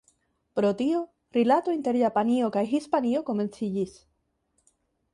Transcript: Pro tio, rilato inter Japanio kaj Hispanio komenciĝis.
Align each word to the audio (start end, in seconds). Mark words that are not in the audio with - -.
Pro 0.59 0.71
tio, 0.79 1.01
rilato 1.37 1.77
inter 1.77 2.01
Japanio 2.03 2.51
kaj 2.57 2.65
Hispanio 2.75 3.25
komenciĝis. 3.31 3.97